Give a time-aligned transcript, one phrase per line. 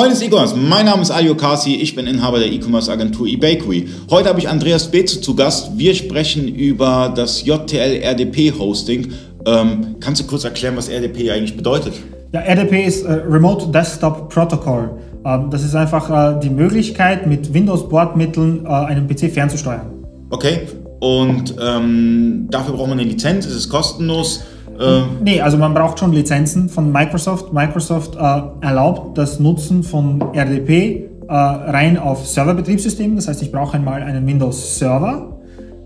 [0.00, 3.86] Freunde des E-Commerce, mein Name ist Alio Kasi, ich bin Inhaber der E-Commerce-Agentur eBakery.
[4.08, 5.72] Heute habe ich Andreas Beetze zu Gast.
[5.76, 9.12] Wir sprechen über das JTL RDP Hosting.
[9.44, 11.92] Ähm, kannst du kurz erklären, was RDP eigentlich bedeutet?
[12.32, 14.90] Ja, RDP ist äh, Remote Desktop Protocol.
[15.26, 19.82] Ähm, das ist einfach äh, die Möglichkeit, mit Windows-Bordmitteln äh, einen PC fernzusteuern.
[20.30, 20.60] Okay,
[21.00, 24.44] und ähm, dafür braucht man eine Lizenz, ist es kostenlos?
[24.80, 27.52] Ähm nee, also man braucht schon Lizenzen von Microsoft.
[27.52, 33.16] Microsoft äh, erlaubt das Nutzen von RDP äh, rein auf Serverbetriebssystemen.
[33.16, 35.38] Das heißt, ich brauche einmal einen Windows-Server.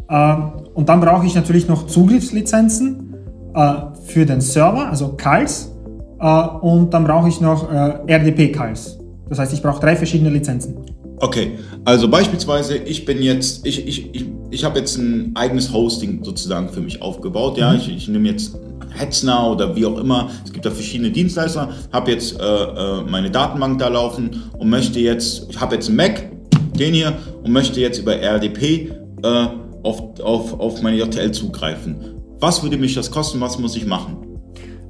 [0.09, 0.37] Äh,
[0.75, 3.15] und dann brauche ich natürlich noch Zugriffslizenzen
[3.55, 5.73] äh, für den Server, also CALs.
[6.21, 6.27] Äh,
[6.61, 8.99] und dann brauche ich noch äh, RDP-CALs.
[9.29, 10.77] Das heißt, ich brauche drei verschiedene Lizenzen.
[11.25, 11.53] Okay,
[11.87, 16.69] also beispielsweise, ich bin jetzt, ich, ich, ich, ich habe jetzt ein eigenes Hosting sozusagen
[16.69, 17.57] für mich aufgebaut.
[17.57, 17.79] Ja, mhm.
[17.79, 18.55] ich, ich nehme jetzt
[18.91, 20.29] Hetzner oder wie auch immer.
[20.45, 21.71] Es gibt da verschiedene Dienstleister.
[21.95, 25.97] Habe jetzt äh, äh, meine Datenbank da laufen und möchte jetzt, ich habe jetzt einen
[25.97, 26.31] Mac,
[26.79, 29.47] den hier, und möchte jetzt über RDP äh,
[29.83, 32.21] auf, auf, auf meine JTL zugreifen.
[32.39, 33.41] Was würde mich das kosten?
[33.41, 34.24] Was muss ich machen?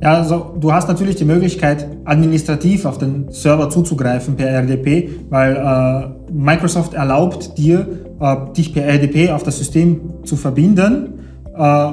[0.05, 5.56] Ja, also du hast natürlich die Möglichkeit, administrativ auf den Server zuzugreifen per RDP, weil
[5.56, 7.86] äh, Microsoft erlaubt dir,
[8.20, 11.20] äh, dich per RDP auf das System zu verbinden.
[11.56, 11.88] Äh,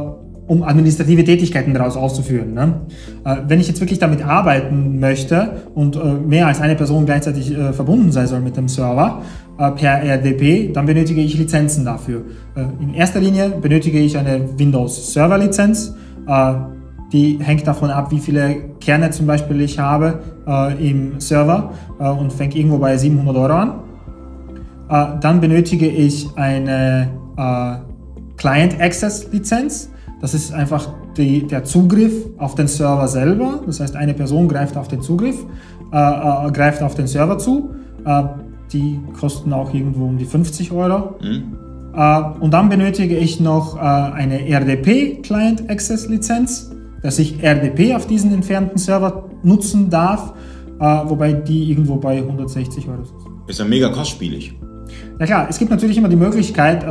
[0.47, 2.53] um administrative Tätigkeiten daraus auszuführen.
[2.53, 2.81] Ne?
[3.23, 7.57] Äh, wenn ich jetzt wirklich damit arbeiten möchte und äh, mehr als eine Person gleichzeitig
[7.57, 9.21] äh, verbunden sein soll mit dem Server
[9.57, 12.25] äh, per RDP, dann benötige ich Lizenzen dafür.
[12.55, 15.95] Äh, in erster Linie benötige ich eine Windows Server Lizenz.
[16.27, 16.53] Äh,
[17.11, 20.19] die hängt davon ab, wie viele Kerne zum Beispiel ich habe
[20.79, 23.73] im Server und fängt irgendwo bei 700 Euro an.
[25.21, 27.09] dann benötige ich eine
[28.37, 29.91] Client Access Lizenz.
[30.21, 30.87] Das ist einfach
[31.17, 33.61] die, der Zugriff auf den Server selber.
[33.65, 35.37] Das heißt, eine Person greift auf den Zugriff,
[35.91, 37.71] äh, äh, greift auf den Server zu.
[38.05, 38.23] Äh,
[38.71, 41.15] die kosten auch irgendwo um die 50 Euro.
[41.21, 41.55] Mhm.
[41.95, 46.70] Äh, und dann benötige ich noch äh, eine RDP Client Access Lizenz,
[47.01, 50.33] dass ich RDP auf diesen entfernten Server nutzen darf,
[50.79, 53.13] äh, wobei die irgendwo bei 160 Euro ist.
[53.47, 54.53] Ist ja mega kostspielig.
[55.19, 56.85] Ja klar, es gibt natürlich immer die Möglichkeit,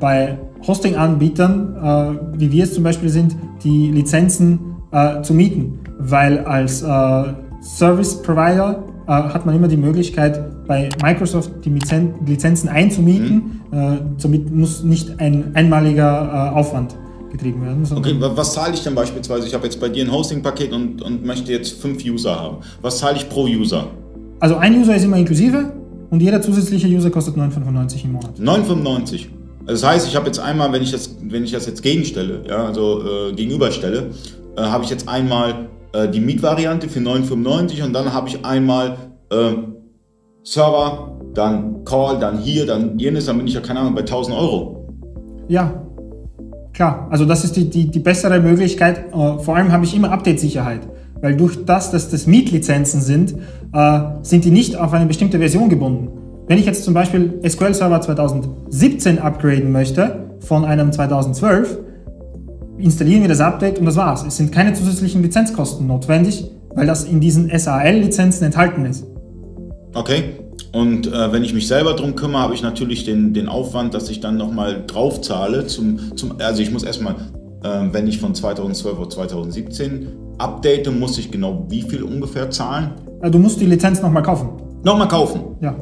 [0.00, 1.76] bei Hosting-Anbietern,
[2.34, 5.80] äh, wie wir es zum Beispiel sind, die Lizenzen äh, zu mieten.
[5.98, 7.24] Weil als äh,
[7.60, 11.78] Service-Provider äh, hat man immer die Möglichkeit, bei Microsoft die
[12.26, 13.60] Lizenzen einzumieten.
[13.70, 14.14] Mhm.
[14.16, 16.96] somit muss nicht ein einmaliger Aufwand
[17.34, 17.84] getrieben werden.
[17.96, 19.46] Okay, was zahle ich denn beispielsweise?
[19.46, 22.58] Ich habe jetzt bei dir ein Hosting-Paket und, und möchte jetzt fünf User haben.
[22.80, 23.88] Was zahle ich pro User?
[24.40, 25.72] Also ein User ist immer inklusive
[26.10, 28.38] und jeder zusätzliche User kostet 9,95 im Monat.
[28.38, 29.26] 9,95?
[29.66, 32.42] Also das heißt, ich habe jetzt einmal, wenn ich das, wenn ich das jetzt gegenstelle,
[32.48, 34.10] ja, also äh, gegenüberstelle,
[34.56, 38.96] äh, habe ich jetzt einmal äh, die Mietvariante für 9,95 und dann habe ich einmal
[39.30, 39.54] äh,
[40.44, 44.36] Server, dann Call, dann hier, dann jenes, dann bin ich ja keine Ahnung bei 1000
[44.36, 44.86] Euro.
[45.48, 45.84] Ja,
[46.74, 47.08] klar.
[47.10, 49.06] Also das ist die, die, die bessere Möglichkeit.
[49.08, 50.80] Äh, vor allem habe ich immer Update-Sicherheit.
[51.20, 53.34] Weil durch das, dass das Mietlizenzen sind,
[53.72, 56.08] äh, sind die nicht auf eine bestimmte Version gebunden.
[56.46, 61.78] Wenn ich jetzt zum Beispiel SQL Server 2017 upgraden möchte von einem 2012,
[62.76, 64.24] installieren wir das Update und das war's.
[64.26, 69.06] Es sind keine zusätzlichen Lizenzkosten notwendig, weil das in diesen SAL-Lizenzen enthalten ist.
[69.94, 70.43] Okay.
[70.74, 74.10] Und äh, wenn ich mich selber darum kümmere, habe ich natürlich den, den Aufwand, dass
[74.10, 75.68] ich dann nochmal drauf zahle.
[75.68, 77.14] Zum, zum, also ich muss erstmal,
[77.62, 80.08] äh, wenn ich von 2012 auf 2017
[80.38, 82.90] update, muss ich genau wie viel ungefähr zahlen?
[83.22, 84.48] Du musst die Lizenz nochmal kaufen.
[84.82, 85.42] Nochmal kaufen?
[85.60, 85.76] Ja.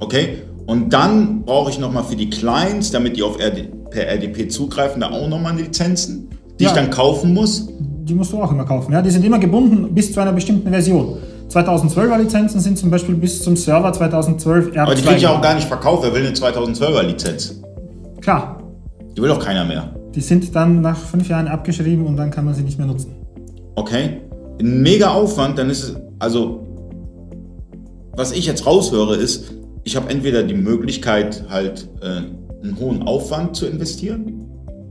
[0.00, 0.42] Okay?
[0.66, 5.00] Und dann brauche ich nochmal für die Clients, damit die auf RD, per RDP zugreifen,
[5.00, 6.28] da auch nochmal Lizenzen,
[6.60, 6.70] die ja.
[6.70, 7.66] ich dann kaufen muss.
[7.80, 8.92] Die musst du auch immer kaufen.
[8.92, 9.00] Ja?
[9.00, 11.16] Die sind immer gebunden bis zu einer bestimmten Version.
[11.48, 14.78] 2012er Lizenzen sind zum Beispiel bis zum Server 2012 R2.
[14.78, 16.02] Aber die kriege ich auch gar nicht verkauft.
[16.02, 17.60] Wer will eine 2012er Lizenz?
[18.20, 18.58] Klar.
[19.16, 19.94] Die will auch keiner mehr.
[20.14, 23.14] Die sind dann nach fünf Jahren abgeschrieben und dann kann man sie nicht mehr nutzen.
[23.76, 24.20] Okay.
[24.60, 26.66] Ein mega Aufwand, dann ist es, also,
[28.12, 29.52] was ich jetzt raushöre, ist,
[29.82, 32.06] ich habe entweder die Möglichkeit, halt äh,
[32.62, 34.44] einen hohen Aufwand zu investieren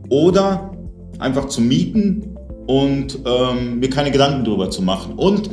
[0.09, 0.71] oder
[1.19, 2.37] einfach zu mieten
[2.67, 5.13] und ähm, mir keine Gedanken darüber zu machen.
[5.13, 5.49] Und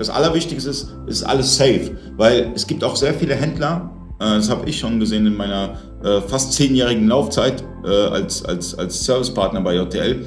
[0.00, 4.48] das Allerwichtigste ist, ist alles safe, weil es gibt auch sehr viele Händler, äh, das
[4.48, 9.60] habe ich schon gesehen in meiner äh, fast zehnjährigen Laufzeit äh, als, als, als Servicepartner
[9.60, 10.24] bei JTL,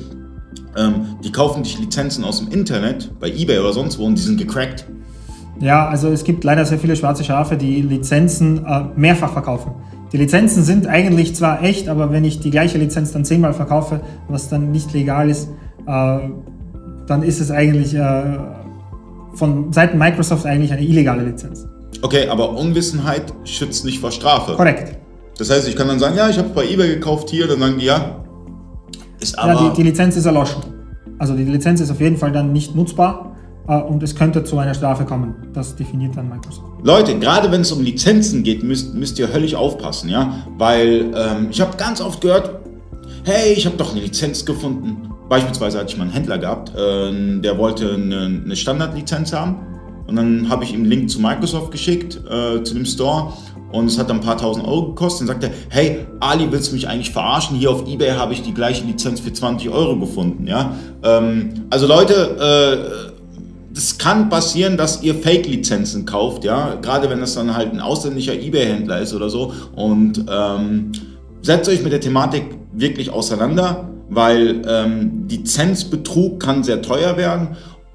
[0.77, 4.21] ähm, die kaufen sich Lizenzen aus dem Internet, bei eBay oder sonst wo und die
[4.21, 4.85] sind gecrackt.
[5.59, 9.71] Ja, also es gibt leider sehr viele schwarze Schafe, die Lizenzen äh, mehrfach verkaufen.
[10.11, 14.01] Die Lizenzen sind eigentlich zwar echt, aber wenn ich die gleiche Lizenz dann zehnmal verkaufe,
[14.27, 15.49] was dann nicht legal ist,
[15.87, 16.19] äh,
[17.07, 18.37] dann ist es eigentlich äh,
[19.33, 21.67] von Seiten Microsoft eigentlich eine illegale Lizenz.
[22.01, 24.53] Okay, aber Unwissenheit schützt nicht vor Strafe.
[24.53, 24.97] Korrekt.
[25.37, 27.79] Das heißt, ich kann dann sagen, ja, ich habe bei eBay gekauft hier, dann sagen
[27.79, 28.23] die ja.
[29.19, 30.63] Ist aber ja, die, die Lizenz ist erloschen.
[31.17, 33.35] Also die Lizenz ist auf jeden Fall dann nicht nutzbar
[33.67, 35.35] äh, und es könnte zu einer Strafe kommen.
[35.53, 36.67] Das definiert dann Microsoft.
[36.83, 41.47] Leute, gerade wenn es um Lizenzen geht, müsst, müsst ihr höllisch aufpassen, ja, weil ähm,
[41.49, 42.59] ich habe ganz oft gehört,
[43.23, 45.12] hey, ich habe doch eine Lizenz gefunden.
[45.33, 49.55] Beispielsweise hatte ich mal einen Händler gehabt, äh, der wollte eine, Standardlizenz haben
[50.05, 53.33] und dann habe ich ihm einen Link zu Microsoft geschickt, äh, zu dem Store
[53.71, 55.27] und es hat dann ein paar tausend Euro gekostet.
[55.27, 57.57] Dann sagt er, hey, Ali, willst du mich eigentlich verarschen?
[57.57, 60.45] Hier auf Ebay habe ich die gleiche Lizenz für 20 Euro gefunden.
[60.45, 60.75] Ja?
[61.01, 67.33] Ähm, also Leute, äh, das kann passieren, dass ihr Fake-Lizenzen kauft, ja, gerade wenn das
[67.33, 69.51] dann halt ein ausländischer Ebay-Händler ist oder so.
[69.75, 70.91] Und ähm,
[71.41, 77.49] setzt euch mit der Thematik wirklich auseinander, weil ähm, Lizenzbetrug kann sehr teuer werden,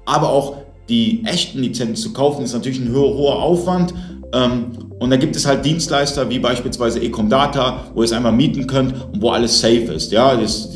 [0.05, 0.57] aber auch
[0.89, 3.93] die echten Lizenzen zu kaufen ist natürlich ein hoher, hoher Aufwand.
[4.33, 8.67] Ähm, und da gibt es halt Dienstleister wie beispielsweise Ecomdata, wo ihr es einmal mieten
[8.67, 10.11] könnt und wo alles safe ist.
[10.11, 10.69] Ja, das,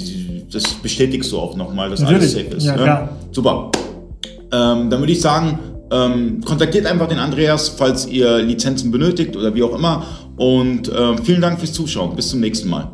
[0.52, 2.22] das bestätigst du auch nochmal, dass Natürlich.
[2.22, 2.66] alles safe ist.
[2.66, 3.02] Ja, ja.
[3.02, 3.10] Ne?
[3.32, 3.72] Super.
[4.52, 5.60] Ähm, dann würde ich sagen,
[5.92, 10.04] ähm, kontaktiert einfach den Andreas, falls ihr Lizenzen benötigt oder wie auch immer.
[10.38, 12.16] Und äh, vielen Dank fürs Zuschauen.
[12.16, 12.92] Bis zum nächsten Mal.